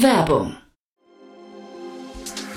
[0.00, 0.56] Werbung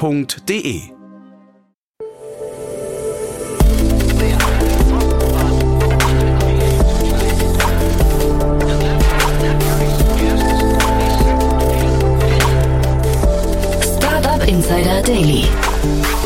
[0.00, 0.82] f.de.
[13.82, 15.44] Startup Insider Daily.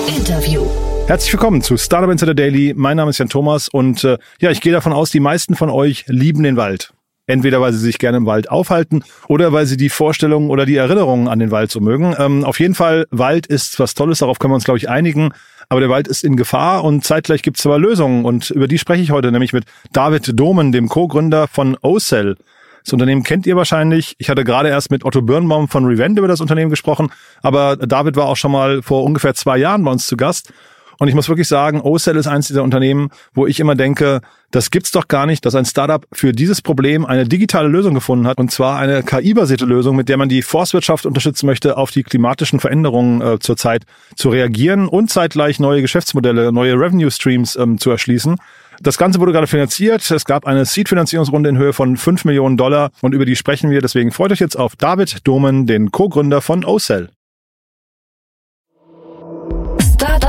[0.07, 0.65] Interview.
[1.07, 2.75] Herzlich willkommen zu Startup Insider Daily.
[2.77, 5.71] Mein Name ist Jan Thomas und äh, ja, ich gehe davon aus, die meisten von
[5.71, 6.93] euch lieben den Wald.
[7.29, 10.77] Entweder weil sie sich gerne im Wald aufhalten oder weil sie die Vorstellungen oder die
[10.77, 12.17] Erinnerungen an den Wald so mögen.
[12.19, 15.31] Ähm, auf jeden Fall, Wald ist was Tolles, darauf können wir uns, glaube ich, einigen.
[15.69, 18.25] Aber der Wald ist in Gefahr und zeitgleich gibt es aber Lösungen.
[18.25, 22.37] Und über die spreche ich heute nämlich mit David Domen, dem Co-Gründer von OCell.
[22.83, 24.15] Das Unternehmen kennt ihr wahrscheinlich.
[24.17, 27.11] Ich hatte gerade erst mit Otto Birnbaum von Revent über das Unternehmen gesprochen,
[27.43, 30.55] aber David war auch schon mal vor ungefähr zwei Jahren bei uns zu Gast.
[30.99, 34.71] Und ich muss wirklich sagen, OCell ist eins dieser Unternehmen, wo ich immer denke, das
[34.71, 38.39] gibt's doch gar nicht, dass ein Startup für dieses Problem eine digitale Lösung gefunden hat.
[38.39, 42.59] Und zwar eine KI-basierte Lösung, mit der man die Forstwirtschaft unterstützen möchte, auf die klimatischen
[42.59, 43.85] Veränderungen äh, zurzeit
[44.17, 48.37] zu reagieren und zeitgleich neue Geschäftsmodelle, neue Revenue Streams ähm, zu erschließen.
[48.81, 50.09] Das Ganze wurde gerade finanziert.
[50.11, 53.81] Es gab eine Seed-Finanzierungsrunde in Höhe von 5 Millionen Dollar und über die sprechen wir.
[53.81, 57.11] Deswegen freut euch jetzt auf David Domen, den Co-Gründer von OCell.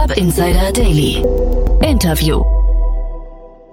[0.10, 1.24] Startup Insider Daily.
[1.88, 2.44] Interview.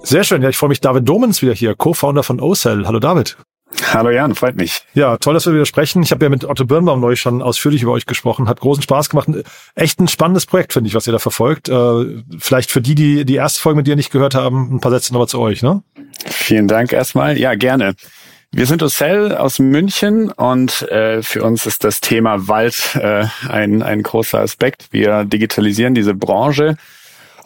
[0.02, 0.42] Sehr schön.
[0.42, 0.80] Ja, ich freue mich.
[0.80, 2.86] David Domens wieder hier, Co-Founder von OCell.
[2.86, 3.36] Hallo David.
[3.92, 4.82] Hallo Jan, freut mich.
[4.94, 6.02] Ja, toll, dass wir wieder sprechen.
[6.02, 8.48] Ich habe ja mit Otto Birnbaum neulich schon ausführlich über euch gesprochen.
[8.48, 9.28] Hat großen Spaß gemacht.
[9.74, 11.68] Echt ein spannendes Projekt, finde ich, was ihr da verfolgt.
[11.68, 14.92] Äh, vielleicht für die, die die erste Folge mit dir nicht gehört haben, ein paar
[14.92, 15.82] Sätze nochmal zu euch, ne?
[16.26, 17.38] Vielen Dank erstmal.
[17.38, 17.94] Ja, gerne.
[18.52, 23.82] Wir sind Ocell aus München und äh, für uns ist das Thema Wald äh, ein,
[23.82, 24.88] ein großer Aspekt.
[24.92, 26.76] Wir digitalisieren diese Branche.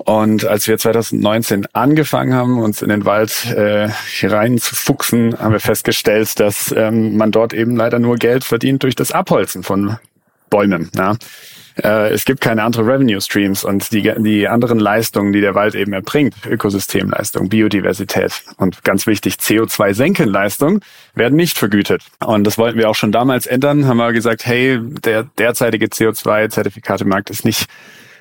[0.05, 5.39] Und als wir 2019 angefangen haben, uns in den Wald äh, hier rein zu fuchsen,
[5.39, 9.63] haben wir festgestellt, dass ähm, man dort eben leider nur Geld verdient durch das Abholzen
[9.63, 9.99] von
[10.49, 10.91] Bäumen.
[10.97, 11.17] Ja.
[11.83, 15.75] Äh, es gibt keine anderen Revenue Streams und die, die anderen Leistungen, die der Wald
[15.75, 20.81] eben erbringt, Ökosystemleistung, Biodiversität und ganz wichtig CO2-Senkenleistung,
[21.15, 22.03] werden nicht vergütet.
[22.25, 27.31] Und das wollten wir auch schon damals ändern, haben wir gesagt, hey, der derzeitige CO2-Zertifikatemarkt
[27.31, 27.67] ist nicht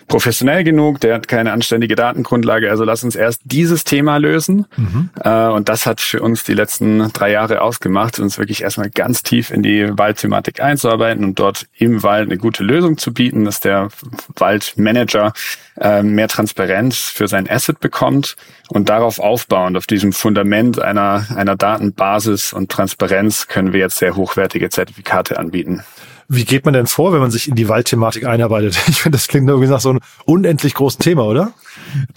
[0.09, 2.69] professionell genug, der hat keine anständige Datengrundlage.
[2.69, 4.65] Also lass uns erst dieses Thema lösen.
[4.75, 5.09] Mhm.
[5.23, 9.23] Äh, und das hat für uns die letzten drei Jahre ausgemacht, uns wirklich erstmal ganz
[9.23, 13.61] tief in die Waldthematik einzuarbeiten und dort im Wald eine gute Lösung zu bieten, dass
[13.61, 13.89] der
[14.35, 15.31] Waldmanager
[15.79, 18.35] äh, mehr Transparenz für sein Asset bekommt
[18.67, 24.15] und darauf aufbauend, auf diesem Fundament einer, einer Datenbasis und Transparenz können wir jetzt sehr
[24.15, 25.83] hochwertige Zertifikate anbieten.
[26.31, 28.77] Wie geht man denn vor, wenn man sich in die Waldthematik einarbeitet?
[28.87, 31.53] Ich finde, das klingt irgendwie nach so einem unendlich großen Thema, oder?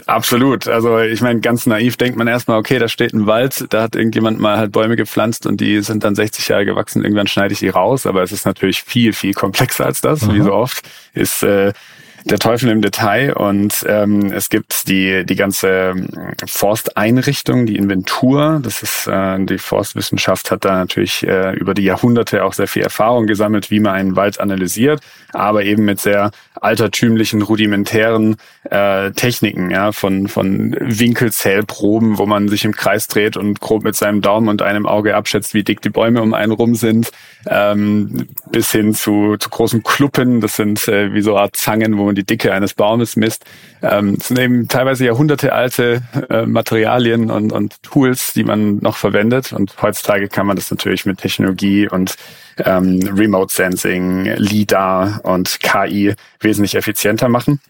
[0.07, 0.69] Absolut.
[0.69, 3.97] Also ich meine, ganz naiv denkt man erstmal, okay, da steht ein Wald, da hat
[3.97, 7.61] irgendjemand mal halt Bäume gepflanzt und die sind dann 60 Jahre gewachsen, irgendwann schneide ich
[7.61, 10.35] die raus, aber es ist natürlich viel, viel komplexer als das, Aha.
[10.35, 10.87] wie so oft.
[11.15, 11.73] Ist äh,
[12.25, 16.09] der Teufel im Detail und ähm, es gibt die die ganze ähm,
[16.47, 18.61] Forsteinrichtung, die Inventur.
[18.63, 22.83] Das ist äh, die Forstwissenschaft hat da natürlich äh, über die Jahrhunderte auch sehr viel
[22.83, 25.01] Erfahrung gesammelt, wie man einen Wald analysiert,
[25.33, 28.37] aber eben mit sehr altertümlichen, rudimentären
[28.71, 33.97] äh, Techniken, ja, von von Winkelzählproben, wo man sich im Kreis dreht und grob mit
[33.97, 37.11] seinem Daumen und einem Auge abschätzt, wie dick die Bäume um einen rum sind,
[37.47, 40.41] ähm, bis hin zu, zu großen Kluppen.
[40.41, 43.45] Das sind äh, wie so Art Zangen, wo man die Dicke eines Baumes misst.
[43.83, 48.97] Ähm, das sind eben teilweise Jahrhunderte alte äh, Materialien und, und Tools, die man noch
[48.97, 49.53] verwendet.
[49.53, 52.17] Und heutzutage kann man das natürlich mit Technologie und
[52.59, 57.61] ähm, Remote Sensing, LIDAR und KI wesentlich effizienter machen.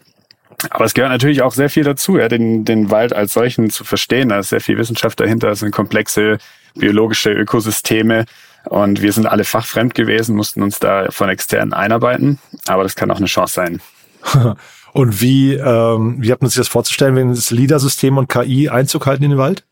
[0.69, 3.83] Aber es gehört natürlich auch sehr viel dazu, ja, den, den Wald als solchen zu
[3.83, 4.29] verstehen.
[4.29, 6.37] Da ist sehr viel Wissenschaft dahinter, es sind komplexe
[6.75, 8.25] biologische Ökosysteme.
[8.65, 12.39] Und wir sind alle fachfremd gewesen, mussten uns da von externen einarbeiten.
[12.67, 13.81] Aber das kann auch eine Chance sein.
[14.93, 19.07] Und wie, ähm, wie habt ihr sich das vorzustellen, wenn das LIDAR-System und KI Einzug
[19.07, 19.65] halten in den Wald?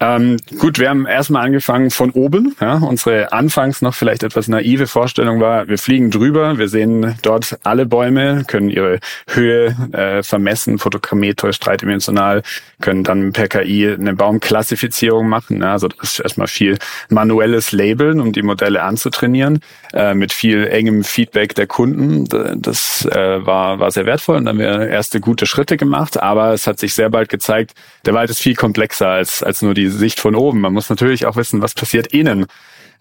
[0.00, 2.56] Ähm, gut, wir haben erstmal angefangen von oben.
[2.60, 2.74] Ja.
[2.78, 7.86] Unsere anfangs noch vielleicht etwas naive Vorstellung war, wir fliegen drüber, wir sehen dort alle
[7.86, 8.98] Bäume, können ihre
[9.28, 12.42] Höhe äh, vermessen, fotogrammetrisch, dreidimensional,
[12.80, 15.60] können dann per KI eine Baumklassifizierung machen.
[15.60, 15.72] Ja.
[15.72, 16.78] Also das ist erstmal viel
[17.08, 19.60] manuelles Labeln, um die Modelle anzutrainieren,
[19.92, 22.24] äh, mit viel engem Feedback der Kunden.
[22.60, 26.52] Das äh, war, war sehr wertvoll und dann haben wir erste gute Schritte gemacht, aber
[26.52, 27.72] es hat sich sehr bald gezeigt,
[28.04, 30.60] der Wald ist viel komplexer als, als nur die Sicht von oben.
[30.60, 32.46] Man muss natürlich auch wissen, was passiert innen.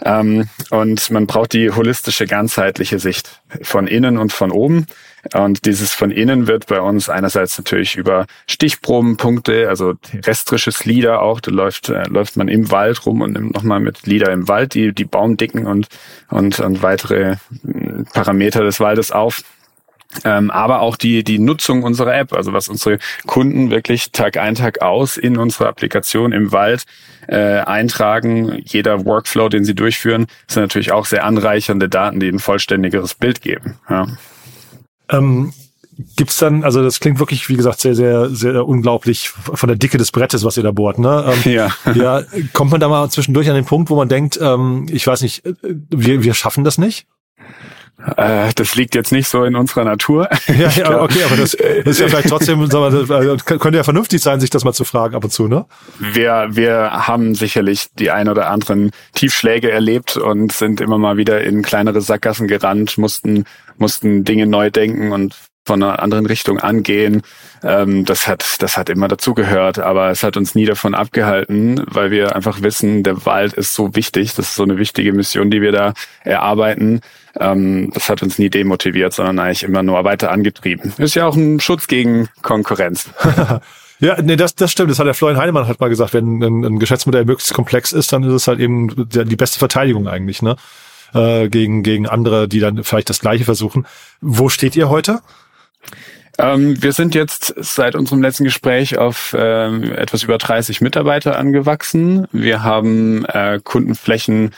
[0.03, 4.87] Ähm, und man braucht die holistische, ganzheitliche Sicht von innen und von oben.
[5.33, 11.39] Und dieses von innen wird bei uns einerseits natürlich über Stichprobenpunkte, also terrestrisches Lieder auch,
[11.39, 14.73] da läuft, äh, läuft man im Wald rum und nimmt nochmal mit Lieder im Wald
[14.73, 15.87] die, die Baumdicken und,
[16.29, 19.43] und, und weitere hm, Parameter des Waldes auf
[20.23, 24.55] ähm, aber auch die, die Nutzung unserer App, also was unsere Kunden wirklich Tag ein,
[24.55, 26.83] Tag aus in unserer Applikation im Wald
[27.27, 28.61] äh, eintragen.
[28.65, 33.41] Jeder Workflow, den sie durchführen, sind natürlich auch sehr anreichernde Daten, die ein vollständigeres Bild
[33.41, 33.75] geben.
[33.89, 34.07] Ja.
[35.09, 35.53] Ähm,
[36.15, 39.97] gibt's dann, also das klingt wirklich, wie gesagt, sehr, sehr, sehr unglaublich von der Dicke
[39.97, 40.99] des Brettes, was ihr da bohrt.
[40.99, 41.25] Ne?
[41.45, 41.69] Ähm, ja.
[41.93, 42.23] ja.
[42.53, 45.45] Kommt man da mal zwischendurch an den Punkt, wo man denkt, ähm, ich weiß nicht,
[45.45, 45.53] äh,
[45.89, 47.07] wir, wir schaffen das nicht?
[48.17, 50.29] Äh, das liegt jetzt nicht so in unserer Natur.
[50.47, 54.39] Ja, ja okay, aber das, das ist ja vielleicht trotzdem, also, könnte ja vernünftig sein,
[54.39, 55.65] sich das mal zu fragen ab und zu, ne?
[55.99, 61.41] Wir, wir haben sicherlich die ein oder anderen Tiefschläge erlebt und sind immer mal wieder
[61.41, 63.45] in kleinere Sackgassen gerannt, mussten,
[63.77, 65.35] mussten Dinge neu denken und
[65.65, 67.21] von einer anderen Richtung angehen.
[67.63, 72.09] Ähm, das hat, das hat immer dazugehört, aber es hat uns nie davon abgehalten, weil
[72.09, 74.33] wir einfach wissen, der Wald ist so wichtig.
[74.33, 75.93] Das ist so eine wichtige Mission, die wir da
[76.23, 77.01] erarbeiten.
[77.39, 80.93] Ähm, das hat uns nie demotiviert, sondern eigentlich immer nur weiter angetrieben.
[80.97, 83.09] Ist ja auch ein Schutz gegen Konkurrenz.
[84.01, 84.89] Ja, nee, das, das stimmt.
[84.89, 88.11] Das hat der Florian Heinemann hat mal gesagt, wenn ein, ein Geschäftsmodell möglichst komplex ist,
[88.11, 90.55] dann ist es halt eben die beste Verteidigung eigentlich, ne?
[91.13, 93.85] Äh, gegen, gegen andere, die dann vielleicht das Gleiche versuchen.
[94.19, 95.19] Wo steht ihr heute?
[96.41, 102.27] Ähm, wir sind jetzt seit unserem letzten Gespräch auf ähm, etwas über 30 Mitarbeiter angewachsen.
[102.31, 104.51] Wir haben äh, Kundenflächen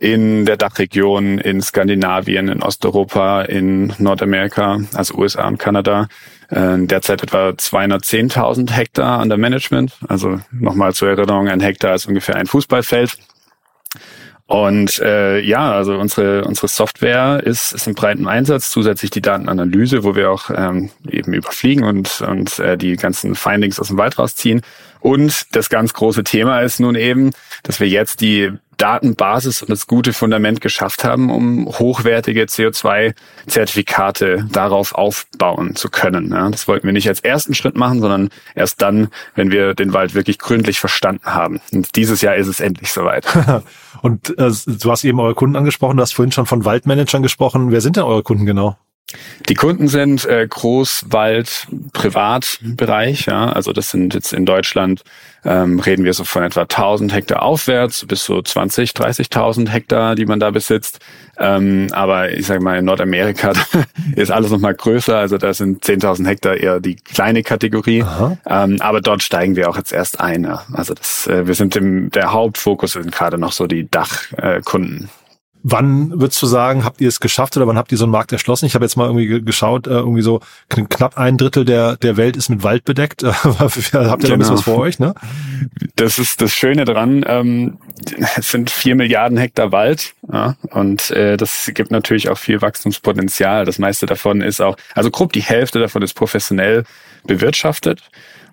[0.00, 6.08] in der Dachregion, in Skandinavien, in Osteuropa, in Nordamerika, also USA und Kanada.
[6.50, 9.92] Äh, derzeit etwa 210.000 Hektar an der Management.
[10.08, 13.16] Also nochmal zur Erinnerung, ein Hektar ist ungefähr ein Fußballfeld.
[14.48, 20.04] Und äh, ja, also unsere unsere Software ist, ist im breiten Einsatz, zusätzlich die Datenanalyse,
[20.04, 24.18] wo wir auch ähm, eben überfliegen und, und äh, die ganzen Findings aus dem Wald
[24.18, 24.62] rausziehen.
[25.00, 29.86] Und das ganz große Thema ist nun eben, dass wir jetzt die Datenbasis und das
[29.86, 36.30] gute Fundament geschafft haben, um hochwertige CO2-Zertifikate darauf aufbauen zu können.
[36.30, 39.92] Ja, das wollten wir nicht als ersten Schritt machen, sondern erst dann, wenn wir den
[39.92, 41.60] Wald wirklich gründlich verstanden haben.
[41.72, 43.26] Und dieses Jahr ist es endlich soweit.
[44.02, 47.70] und äh, du hast eben eure Kunden angesprochen, du hast vorhin schon von Waldmanagern gesprochen.
[47.70, 48.76] Wer sind denn eure Kunden genau?
[49.48, 53.50] Die Kunden sind äh, Großwald, Privatbereich, ja.
[53.50, 55.02] Also das sind jetzt in Deutschland
[55.44, 60.26] ähm, reden wir so von etwa 1000 Hektar aufwärts bis so 20, 30.000 Hektar, die
[60.26, 60.98] man da besitzt.
[61.38, 63.52] Ähm, aber ich sage mal, in Nordamerika
[64.16, 65.16] ist alles noch mal größer.
[65.16, 68.04] Also da sind 10.000 Hektar eher die kleine Kategorie.
[68.46, 70.44] Ähm, aber dort steigen wir auch jetzt erst ein.
[70.44, 70.64] Ja.
[70.72, 75.04] Also das, äh, wir sind im, der Hauptfokus sind gerade noch so die Dachkunden.
[75.04, 75.27] Äh,
[75.62, 78.32] Wann würdest du sagen, habt ihr es geschafft oder wann habt ihr so einen Markt
[78.32, 78.66] erschlossen?
[78.66, 82.36] Ich habe jetzt mal irgendwie geschaut, äh, irgendwie so knapp ein Drittel der, der Welt
[82.36, 83.22] ist mit Wald bedeckt.
[83.24, 84.04] habt ihr genau.
[84.04, 85.14] noch ein bisschen was vor euch, ne?
[85.96, 87.24] Das ist das Schöne dran.
[87.26, 87.78] Ähm,
[88.36, 93.64] es sind vier Milliarden Hektar Wald ja, und äh, das gibt natürlich auch viel Wachstumspotenzial.
[93.64, 96.84] Das meiste davon ist auch, also grob die Hälfte davon ist professionell
[97.26, 98.02] bewirtschaftet.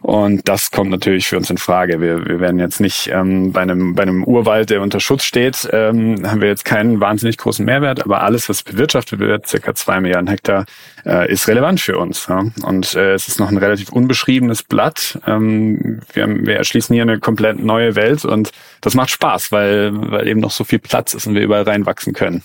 [0.06, 2.00] Und das kommt natürlich für uns in Frage.
[2.00, 5.68] Wir, wir werden jetzt nicht ähm, bei, einem, bei einem Urwald, der unter Schutz steht,
[5.74, 10.00] ähm, haben wir jetzt keinen wahnsinnig großen Mehrwert, aber alles, was bewirtschaftet wird, circa zwei
[10.00, 10.68] Milliarden Hektar,
[11.08, 12.28] äh, ist relevant für uns.
[12.30, 12.46] Ja?
[12.62, 15.18] Und äh, es ist noch ein relativ unbeschriebenes Blatt.
[15.26, 20.28] Ähm, wir, wir erschließen hier eine komplett neue Welt und das macht Spaß, weil, weil
[20.28, 22.44] eben noch so viel Platz ist und wir überall reinwachsen können.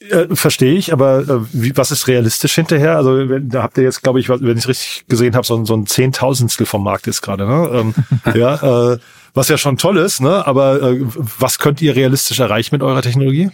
[0.00, 2.96] Äh, Verstehe ich, aber äh, wie, was ist realistisch hinterher?
[2.96, 5.74] Also da habt ihr jetzt, glaube ich, wenn ich es richtig gesehen habe, so, so
[5.74, 7.46] ein Zehntausendstel vom Markt ist gerade.
[7.46, 7.68] Ne?
[7.72, 7.94] Ähm,
[8.38, 8.98] ja, äh,
[9.34, 10.46] was ja schon toll ist, ne?
[10.46, 11.00] aber äh,
[11.38, 13.50] was könnt ihr realistisch erreichen mit eurer Technologie?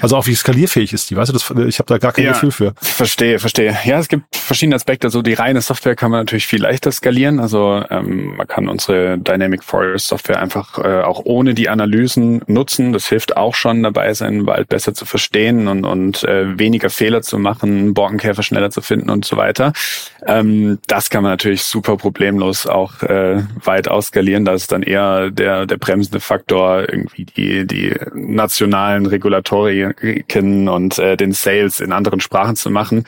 [0.00, 2.32] Also auch wie skalierfähig ist die, weißt du, das, ich habe da gar kein Ja.
[2.32, 2.74] Gefühl für.
[2.80, 3.76] Verstehe, verstehe.
[3.84, 5.06] Ja, es gibt verschiedene Aspekte.
[5.06, 7.40] Also die reine Software kann man natürlich viel leichter skalieren.
[7.40, 12.92] Also ähm, man kann unsere Dynamic Forest Software einfach äh, auch ohne die Analysen nutzen.
[12.92, 17.22] Das hilft auch schon dabei, seinen Wald besser zu verstehen und, und äh, weniger Fehler
[17.22, 19.72] zu machen, Borkenkäfer schneller zu finden und so weiter.
[20.26, 24.44] Ähm, das kann man natürlich super problemlos auch äh, weit ausskalieren.
[24.44, 29.06] Da ist dann eher der, der bremsende Faktor irgendwie die, die nationalen
[29.88, 33.04] Regulatoriken und äh, den Sales in anderen Sprachen zu machen.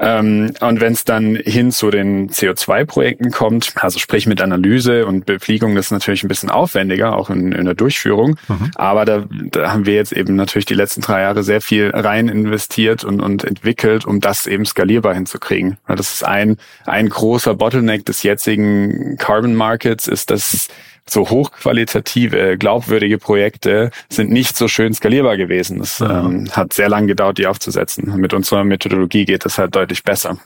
[0.00, 5.26] Ähm, und wenn es dann hin zu den CO2-Projekten kommt, also sprich mit Analyse und
[5.26, 8.36] Befliegung, das ist natürlich ein bisschen aufwendiger, auch in, in der Durchführung.
[8.74, 12.28] Aber da, da haben wir jetzt eben natürlich die letzten drei Jahre sehr viel rein
[12.28, 15.78] investiert und, und entwickelt, um das eben skalierbar hinzukriegen.
[15.86, 20.68] Das ist ein, ein großer Bottleneck des jetzigen Carbon Markets, ist, dass
[21.06, 25.78] so hochqualitative, glaubwürdige Projekte sind nicht so schön skalierbar gewesen.
[25.78, 28.16] Das ähm, hat sehr lange gedauert, die aufzusetzen.
[28.16, 30.38] Mit unserer Methodologie geht das halt deutlich besser.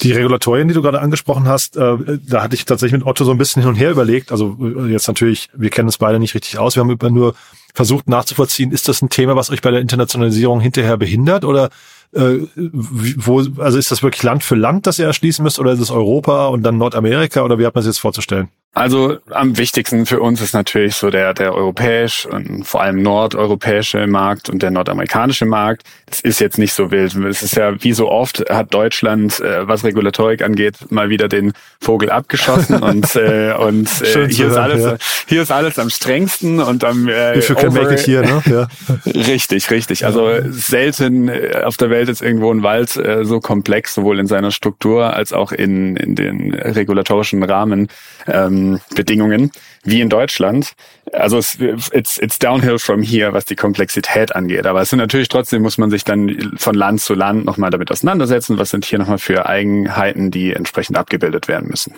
[0.00, 3.30] Die Regulatorien, die du gerade angesprochen hast, äh, da hatte ich tatsächlich mit Otto so
[3.30, 4.32] ein bisschen hin und her überlegt.
[4.32, 6.76] Also äh, jetzt natürlich, wir kennen uns beide nicht richtig aus.
[6.76, 7.34] Wir haben nur
[7.74, 11.70] versucht nachzuvollziehen, ist das ein Thema, was euch bei der Internationalisierung hinterher behindert oder
[12.12, 15.80] äh, wo, also ist das wirklich Land für Land, das ihr erschließen müsst oder ist
[15.80, 18.48] es Europa und dann Nordamerika oder wie hat man sich das vorzustellen?
[18.74, 24.08] Also am wichtigsten für uns ist natürlich so der, der europäisch und vor allem nordeuropäische
[24.08, 25.84] Markt und der nordamerikanische Markt.
[26.06, 27.14] Das ist jetzt nicht so wild.
[27.14, 31.52] Es ist ja wie so oft hat Deutschland, äh, was Regulatorik angeht, mal wieder den
[31.80, 34.96] Vogel abgeschossen und äh, und äh, Schön hier ist hören, alles ja.
[35.28, 38.26] hier ist alles am strengsten und am äh, If you can make over- it here,
[38.26, 38.42] ne?
[38.46, 38.66] Ja.
[39.06, 40.04] Richtig, richtig.
[40.04, 44.26] Also selten äh, auf der Welt ist irgendwo ein Wald äh, so komplex, sowohl in
[44.26, 47.88] seiner Struktur als auch in, in den regulatorischen Rahmen.
[48.26, 48.63] Ähm,
[48.94, 49.50] Bedingungen
[49.82, 50.72] wie in Deutschland.
[51.12, 51.58] Also es,
[51.92, 54.66] it's, it's downhill from here, was die Komplexität angeht.
[54.66, 57.90] Aber es sind natürlich trotzdem muss man sich dann von Land zu Land nochmal damit
[57.90, 58.58] auseinandersetzen.
[58.58, 61.94] Was sind hier nochmal für Eigenheiten, die entsprechend abgebildet werden müssen?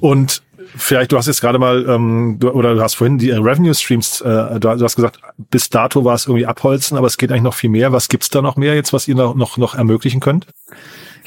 [0.00, 0.42] Und
[0.76, 3.74] vielleicht, du hast jetzt gerade mal, ähm, du, oder du hast vorhin die äh, Revenue
[3.74, 5.20] Streams, äh, du, hast gesagt,
[5.50, 7.92] bis dato war es irgendwie abholzen, aber es geht eigentlich noch viel mehr.
[7.92, 10.46] Was gibt's da noch mehr jetzt, was ihr noch, noch, noch ermöglichen könnt?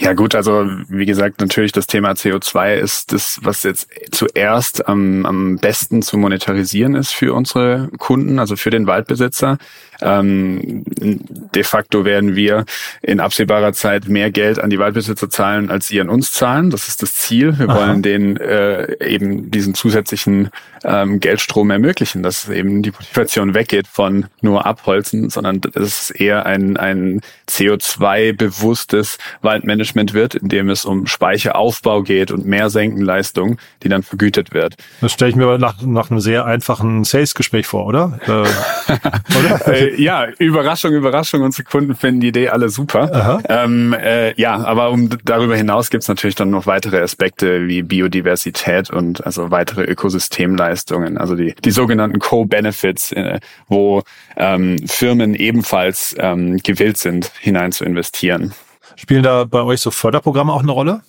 [0.01, 5.27] Ja gut, also wie gesagt, natürlich das Thema CO2 ist das, was jetzt zuerst am,
[5.27, 9.59] am besten zu monetarisieren ist für unsere Kunden, also für den Waldbesitzer.
[10.01, 12.65] Ähm, de facto werden wir
[13.03, 16.71] in absehbarer Zeit mehr Geld an die Waldbesitzer zahlen, als sie an uns zahlen.
[16.71, 17.59] Das ist das Ziel.
[17.59, 20.49] Wir wollen denen äh, eben diesen zusätzlichen
[20.83, 26.45] ähm, Geldstrom ermöglichen, dass eben die Motivation weggeht von nur abholzen, sondern dass es eher
[26.45, 33.89] ein, ein CO2-bewusstes Waldmanagement wird, in dem es um Speicheraufbau geht und mehr Senkenleistung, die
[33.89, 34.75] dann vergütet wird.
[35.01, 38.19] Das stelle ich mir nach, nach einem sehr einfachen Sales-Gespräch vor, oder?
[38.31, 38.45] Äh,
[39.37, 39.67] oder?
[39.67, 43.41] äh, ja, Überraschung, Überraschung, unsere Kunden finden die Idee alle super.
[43.47, 48.89] Ähm, äh, ja, aber um darüber hinaus gibt's natürlich dann noch weitere Aspekte wie Biodiversität
[48.89, 54.03] und also weitere Ökosystemleistungen, also die, die sogenannten Co-Benefits, äh, wo
[54.37, 58.53] ähm, Firmen ebenfalls ähm, gewillt sind, hinein zu investieren.
[58.95, 61.01] Spielen da bei euch so Förderprogramme auch eine Rolle?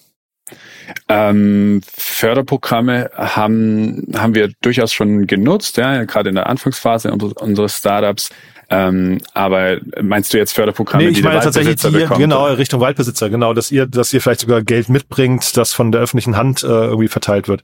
[1.08, 7.78] Ähm, Förderprogramme haben, haben wir durchaus schon genutzt, ja, gerade in der Anfangsphase unseres, unseres
[7.78, 8.30] Startups.
[8.74, 12.18] Ähm, aber meinst du jetzt Förderprogramme, Nee, ich die meine tatsächlich die, bekommt?
[12.20, 16.00] genau, Richtung Waldbesitzer, genau, dass ihr, dass ihr vielleicht sogar Geld mitbringt, das von der
[16.00, 17.62] öffentlichen Hand äh, irgendwie verteilt wird.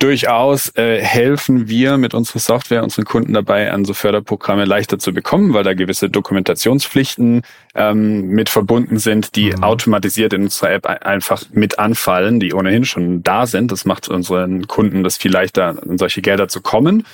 [0.00, 5.12] Durchaus äh, helfen wir mit unserer Software unseren Kunden dabei, an so Förderprogramme leichter zu
[5.12, 7.42] bekommen, weil da gewisse Dokumentationspflichten
[7.74, 12.84] ähm, mit verbunden sind, die automatisiert in unserer App ein- einfach mit anfallen, die ohnehin
[12.84, 13.70] schon da sind.
[13.70, 17.04] Das macht unseren Kunden das viel leichter, an solche Gelder zu kommen.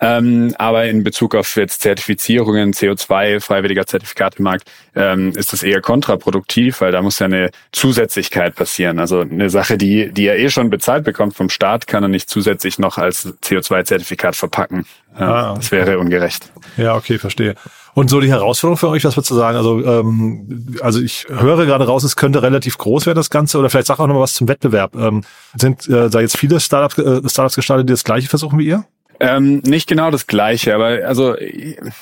[0.00, 6.80] Ähm, aber in Bezug auf jetzt Zertifizierungen, CO2, freiwilliger Zertifikatemarkt, ähm, ist das eher kontraproduktiv,
[6.80, 8.98] weil da muss ja eine Zusätzlichkeit passieren.
[8.98, 12.30] Also eine Sache, die, die er eh schon bezahlt bekommt vom Staat, kann er nicht
[12.30, 14.86] zusätzlich noch als CO2-Zertifikat verpacken.
[15.18, 16.50] Ja, Ah, Das wäre ungerecht.
[16.76, 17.54] Ja, okay, verstehe.
[17.92, 19.56] Und so die Herausforderung für euch, was würdest du sagen?
[19.58, 23.58] Also, ähm, also ich höre gerade raus, es könnte relativ groß werden, das Ganze.
[23.58, 24.94] Oder vielleicht sag auch noch mal was zum Wettbewerb.
[24.94, 25.22] Ähm,
[25.56, 28.84] sind äh, da jetzt viele Startups, äh, Startups gestartet, die das Gleiche versuchen wie ihr?
[29.22, 31.36] Ähm, nicht genau das Gleiche, aber also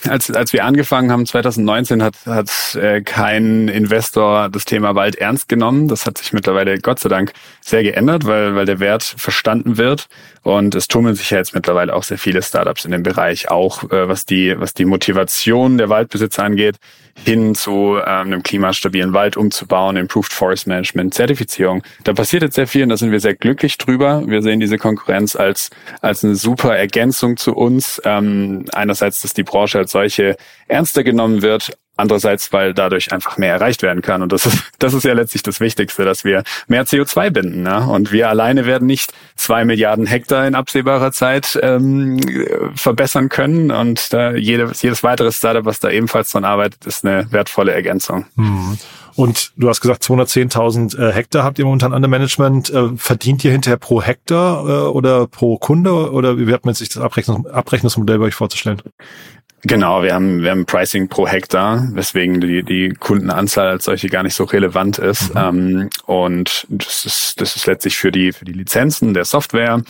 [0.08, 5.48] als, als wir angefangen haben 2019 hat, hat äh, kein Investor das Thema Wald ernst
[5.48, 5.88] genommen.
[5.88, 10.06] Das hat sich mittlerweile Gott sei Dank sehr geändert, weil, weil der Wert verstanden wird
[10.42, 13.82] und es tummeln sich ja jetzt mittlerweile auch sehr viele Startups in dem Bereich, auch
[13.90, 16.76] äh, was die was die Motivation der Waldbesitzer angeht,
[17.24, 21.82] hin zu ähm, einem klimastabilen Wald umzubauen, Improved Forest Management, Zertifizierung.
[22.04, 24.22] Da passiert jetzt sehr viel und da sind wir sehr glücklich drüber.
[24.24, 25.70] Wir sehen diese Konkurrenz als,
[26.00, 28.00] als eine super Ergänzung zu uns.
[28.04, 30.36] Ähm, einerseits, dass die Branche als solche
[30.68, 34.22] ernster genommen wird Andererseits, weil dadurch einfach mehr erreicht werden kann.
[34.22, 37.64] Und das ist, das ist ja letztlich das Wichtigste, dass wir mehr CO2 binden.
[37.64, 37.88] Ne?
[37.88, 42.20] Und wir alleine werden nicht zwei Milliarden Hektar in absehbarer Zeit ähm,
[42.76, 43.72] verbessern können.
[43.72, 48.26] Und da jede, jedes weitere Startup, was da ebenfalls dran arbeitet, ist eine wertvolle Ergänzung.
[48.36, 48.78] Hm.
[49.18, 52.70] Und du hast gesagt, 210.000 äh, Hektar habt ihr momentan under Management.
[52.70, 56.12] Äh, verdient ihr hinterher pro Hektar äh, oder pro Kunde?
[56.12, 58.80] Oder wie hat man sich das Abrechnungs Abrechnungsmodell bei euch vorzustellen?
[59.62, 64.22] Genau, wir haben, wir haben Pricing pro Hektar, weswegen die, die Kundenanzahl als solche gar
[64.22, 65.34] nicht so relevant ist.
[65.34, 65.40] Mhm.
[65.40, 69.82] Ähm, und das ist, das ist letztlich für die, für die Lizenzen der Software.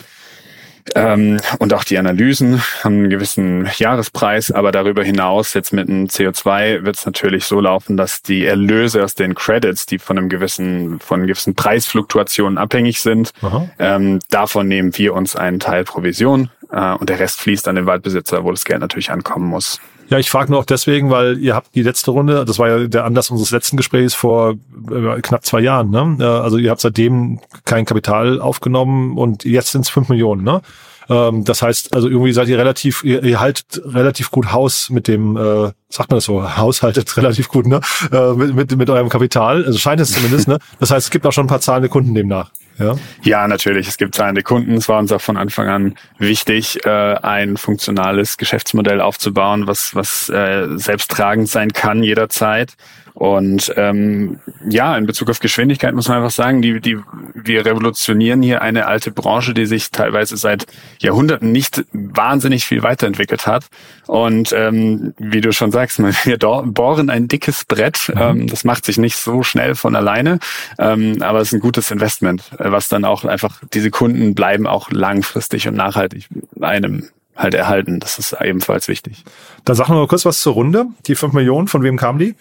[0.95, 6.07] Ähm, und auch die Analysen haben einen gewissen Jahrespreis, aber darüber hinaus jetzt mit dem
[6.07, 10.29] CO2 wird es natürlich so laufen, dass die Erlöse aus den Credits, die von einem
[10.29, 13.33] gewissen, von gewissen Preisfluktuationen abhängig sind,
[13.79, 17.85] ähm, davon nehmen wir uns einen Teil Provision äh, und der Rest fließt an den
[17.85, 19.79] Waldbesitzer, wo das Geld natürlich ankommen muss.
[20.09, 22.87] Ja, ich frage nur auch deswegen, weil ihr habt die letzte Runde, das war ja
[22.87, 24.55] der Anlass unseres letzten Gesprächs vor
[24.91, 26.17] äh, knapp zwei Jahren, ne?
[26.19, 30.61] Äh, also ihr habt seitdem kein Kapital aufgenommen und jetzt sind es fünf Millionen, ne?
[31.09, 35.07] Ähm, das heißt, also irgendwie seid ihr relativ, ihr, ihr haltet relativ gut Haus mit
[35.07, 37.81] dem, äh, sagt man das so, haushaltet relativ gut, ne?
[38.11, 39.63] Äh, mit, mit, mit eurem Kapital.
[39.63, 40.57] Also scheint es zumindest, ne?
[40.79, 42.51] Das heißt, es gibt auch schon ein paar zahlende Kunden demnach.
[42.79, 42.95] Ja?
[43.23, 43.87] ja, natürlich.
[43.87, 44.75] Es gibt zahlende Kunden.
[44.75, 50.29] Es war uns auch von Anfang an wichtig, äh, ein funktionales Geschäftsmodell aufzubauen, was, was
[50.29, 52.75] äh, selbsttragend sein kann jederzeit.
[53.19, 56.97] Und ähm, ja, in Bezug auf Geschwindigkeit muss man einfach sagen, die, die,
[57.33, 60.67] wir revolutionieren hier eine alte Branche, die sich teilweise seit
[60.99, 63.65] Jahrhunderten nicht wahnsinnig viel weiterentwickelt hat.
[64.07, 68.09] Und ähm, wie du schon sagst, wir bohren ein dickes Brett.
[68.15, 68.21] Mhm.
[68.21, 70.39] Ähm, das macht sich nicht so schnell von alleine,
[70.77, 74.91] ähm, aber es ist ein gutes Investment, was dann auch einfach diese Kunden bleiben auch
[74.91, 76.29] langfristig und nachhaltig
[76.61, 77.99] einem halt erhalten.
[77.99, 79.25] Das ist ebenfalls wichtig.
[79.65, 80.85] Dann sag noch mal kurz was zur Runde.
[81.05, 82.35] Die fünf Millionen, von wem kamen die?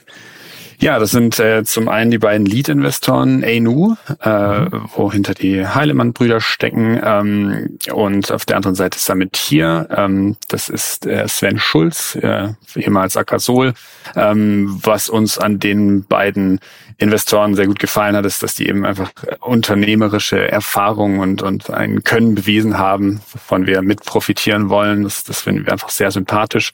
[0.80, 4.88] Ja, das sind äh, zum einen die beiden Lead-Investoren ANU, äh, mhm.
[4.94, 10.36] wo hinter die Heilemann-Brüder stecken ähm, und auf der anderen Seite ist damit hier, ähm,
[10.46, 13.74] das ist äh, Sven Schulz, äh, ehemals Akasol.
[14.14, 16.60] Ähm, was uns an den beiden
[16.96, 22.04] Investoren sehr gut gefallen hat, ist, dass die eben einfach unternehmerische Erfahrung und, und ein
[22.04, 25.02] Können bewiesen haben, wovon wir mit profitieren wollen.
[25.02, 26.72] Das, das finden wir einfach sehr sympathisch.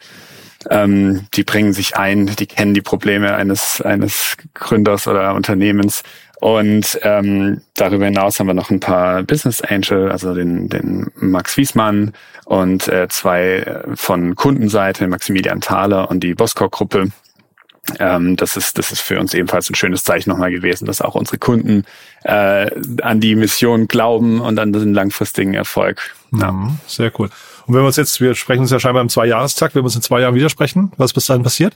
[0.71, 6.03] Ähm, die bringen sich ein, die kennen die Probleme eines, eines Gründers oder Unternehmens.
[6.41, 11.57] Und ähm, darüber hinaus haben wir noch ein paar Business Angel, also den, den Max
[11.57, 12.13] Wiesmann
[12.45, 17.09] und äh, zwei von Kundenseite, Maximilian Thaler und die Boskor-Gruppe.
[17.99, 21.15] Ähm, das ist das ist für uns ebenfalls ein schönes Zeichen nochmal gewesen, dass auch
[21.15, 21.85] unsere Kunden
[22.23, 22.71] äh,
[23.03, 26.15] an die Mission glauben und an den langfristigen Erfolg.
[26.33, 26.53] Ja.
[26.53, 27.29] Mhm, sehr cool.
[27.67, 29.97] Und wenn wir uns jetzt, wir sprechen uns ja scheinbar im Zweijahrestakt, wenn wir uns
[29.97, 31.75] in zwei Jahren widersprechen, was bis dahin passiert?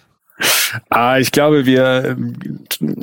[0.91, 2.37] Ah, ich glaube, wir ähm,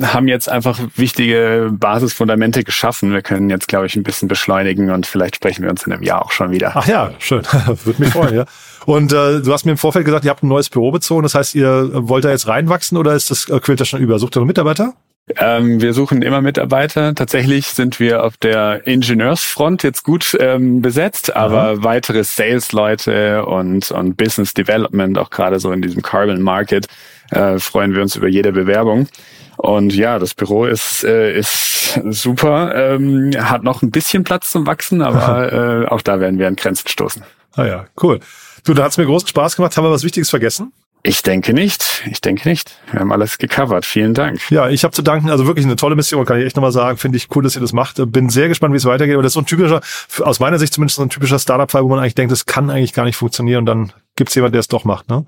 [0.02, 3.12] haben jetzt einfach wichtige Basisfundamente geschaffen.
[3.12, 6.02] Wir können jetzt, glaube ich, ein bisschen beschleunigen und vielleicht sprechen wir uns in einem
[6.02, 6.72] Jahr auch schon wieder.
[6.74, 7.42] Ach ja, schön.
[7.84, 8.44] Würde mich freuen, ja.
[8.86, 11.24] Und äh, du hast mir im Vorfeld gesagt, ihr habt ein neues Büro bezogen.
[11.24, 14.18] Das heißt, ihr wollt da jetzt reinwachsen oder ist das, äh, quillt das schon über?
[14.18, 14.94] Sucht ihr noch Mitarbeiter?
[15.38, 17.12] Ähm, wir suchen immer Mitarbeiter.
[17.14, 21.74] Tatsächlich sind wir auf der Ingenieursfront jetzt gut ähm, besetzt, aber Aha.
[21.78, 26.86] weitere Sales-Leute und, und Business Development, auch gerade so in diesem Carbon Market,
[27.30, 29.08] äh, freuen wir uns über jede Bewerbung.
[29.56, 34.66] Und ja, das Büro ist, äh, ist super, ähm, hat noch ein bisschen Platz zum
[34.66, 35.52] Wachsen, aber
[35.84, 37.22] äh, auch da werden wir an Grenzen stoßen.
[37.54, 38.20] Ah ja, cool.
[38.64, 39.76] Du, da hat's mir großen Spaß gemacht.
[39.76, 40.72] Haben wir was Wichtiges vergessen?
[41.02, 42.02] Ich denke nicht.
[42.10, 42.78] Ich denke nicht.
[42.90, 43.86] Wir haben alles gecovert.
[43.86, 44.50] Vielen Dank.
[44.50, 45.30] Ja, ich habe zu danken.
[45.30, 46.98] Also wirklich eine tolle Mission, kann ich echt nochmal sagen.
[46.98, 48.00] Finde ich cool, dass ihr das macht.
[48.10, 49.14] Bin sehr gespannt, wie es weitergeht.
[49.14, 49.80] Aber das ist so ein typischer,
[50.20, 52.92] aus meiner Sicht zumindest so ein typischer Startup-Fall, wo man eigentlich denkt, das kann eigentlich
[52.92, 53.60] gar nicht funktionieren.
[53.60, 55.08] Und dann gibt's jemand, der es doch macht.
[55.08, 55.24] Ne?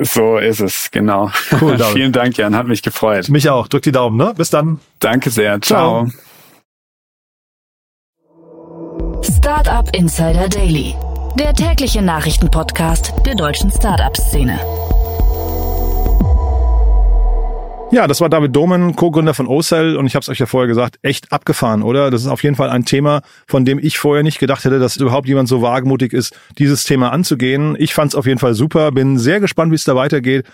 [0.00, 1.30] So ist es, genau.
[1.60, 2.56] Cool, Vielen Dank, Jan.
[2.56, 3.28] Hat mich gefreut.
[3.28, 3.68] Mich auch.
[3.68, 4.16] Drück die Daumen.
[4.16, 4.34] Ne?
[4.36, 4.80] Bis dann.
[4.98, 5.60] Danke sehr.
[5.60, 6.06] Ciao.
[6.06, 6.22] Ciao.
[9.22, 10.94] Startup Insider Daily.
[11.38, 14.58] Der tägliche Nachrichtenpodcast der deutschen Startup-Szene.
[17.92, 20.66] Ja, das war David Domen, Co-Gründer von OCell und ich habe es euch ja vorher
[20.66, 22.10] gesagt, echt abgefahren, oder?
[22.10, 24.96] Das ist auf jeden Fall ein Thema, von dem ich vorher nicht gedacht hätte, dass
[24.96, 27.76] überhaupt jemand so wagemutig ist, dieses Thema anzugehen.
[27.78, 30.46] Ich fand es auf jeden Fall super, bin sehr gespannt, wie es da weitergeht.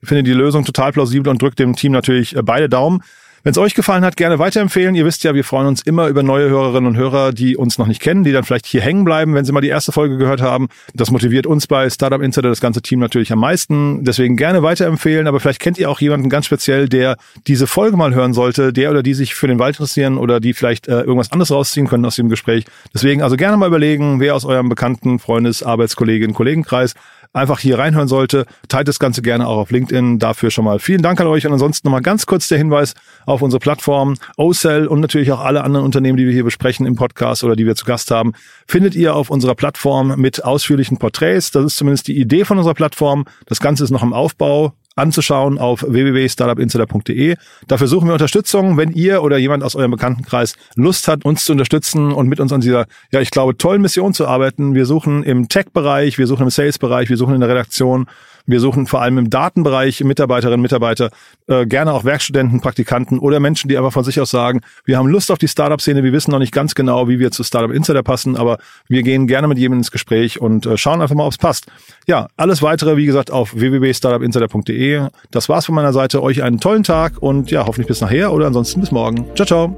[0.00, 3.02] Ich finde die Lösung total plausibel und drücke dem Team natürlich äh, beide Daumen.
[3.46, 4.96] Wenn es euch gefallen hat, gerne weiterempfehlen.
[4.96, 7.86] Ihr wisst ja, wir freuen uns immer über neue Hörerinnen und Hörer, die uns noch
[7.86, 10.42] nicht kennen, die dann vielleicht hier hängen bleiben, wenn sie mal die erste Folge gehört
[10.42, 10.66] haben.
[10.94, 14.02] Das motiviert uns bei Startup Insider, das ganze Team natürlich am meisten.
[14.02, 15.28] Deswegen gerne weiterempfehlen.
[15.28, 18.90] Aber vielleicht kennt ihr auch jemanden ganz speziell, der diese Folge mal hören sollte, der
[18.90, 22.04] oder die sich für den Wald interessieren oder die vielleicht äh, irgendwas anderes rausziehen können
[22.04, 22.64] aus dem Gespräch.
[22.94, 26.94] Deswegen also gerne mal überlegen, wer aus eurem bekannten Freundes-, Arbeitskollegen, Kollegenkreis
[27.32, 28.46] einfach hier reinhören sollte.
[28.68, 30.18] Teilt das Ganze gerne auch auf LinkedIn.
[30.18, 32.94] Dafür schon mal vielen Dank an euch und ansonsten nochmal ganz kurz der Hinweis
[33.26, 36.96] auf unsere Plattform OCell und natürlich auch alle anderen Unternehmen, die wir hier besprechen im
[36.96, 38.32] Podcast oder die wir zu Gast haben,
[38.66, 41.50] findet ihr auf unserer Plattform mit ausführlichen Porträts.
[41.50, 43.24] Das ist zumindest die Idee von unserer Plattform.
[43.46, 47.36] Das Ganze ist noch im Aufbau anzuschauen auf www.startupinsider.de.
[47.68, 51.52] Dafür suchen wir Unterstützung, wenn ihr oder jemand aus eurem Bekanntenkreis Lust hat, uns zu
[51.52, 54.74] unterstützen und mit uns an dieser, ja, ich glaube, tollen Mission zu arbeiten.
[54.74, 58.06] Wir suchen im Tech-Bereich, wir suchen im Sales-Bereich, wir suchen in der Redaktion,
[58.46, 61.10] wir suchen vor allem im Datenbereich Mitarbeiterinnen, Mitarbeiter,
[61.48, 65.08] äh, gerne auch Werkstudenten, Praktikanten oder Menschen, die einfach von sich aus sagen, wir haben
[65.08, 68.04] Lust auf die Startup-Szene, wir wissen noch nicht ganz genau, wie wir zu Startup Insider
[68.04, 71.32] passen, aber wir gehen gerne mit jedem ins Gespräch und äh, schauen einfach mal, ob
[71.32, 71.66] es passt.
[72.06, 74.85] Ja, alles weitere, wie gesagt, auf www.startupinsider.de.
[75.30, 76.22] Das war's von meiner Seite.
[76.22, 79.26] Euch einen tollen Tag und ja, hoffentlich bis nachher oder ansonsten bis morgen.
[79.34, 79.76] Ciao, ciao.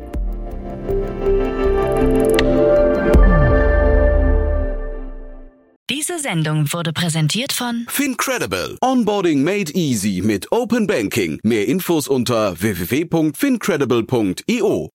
[5.90, 8.76] Diese Sendung wurde präsentiert von Fincredible.
[8.82, 11.40] Onboarding made easy mit Open Banking.
[11.42, 14.90] Mehr Infos unter www.fincredible.io.